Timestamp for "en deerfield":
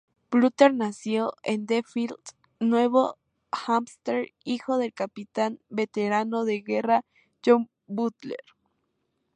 1.43-2.15